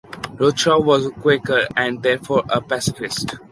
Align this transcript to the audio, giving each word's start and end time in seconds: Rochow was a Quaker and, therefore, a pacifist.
Rochow 0.39 0.83
was 0.83 1.05
a 1.05 1.09
Quaker 1.11 1.67
and, 1.77 2.01
therefore, 2.01 2.43
a 2.49 2.59
pacifist. 2.59 3.35